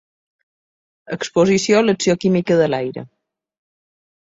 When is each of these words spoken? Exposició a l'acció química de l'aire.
Exposició 1.17 1.77
a 1.79 1.85
l'acció 1.85 2.17
química 2.25 2.59
de 2.63 2.73
l'aire. 2.73 3.07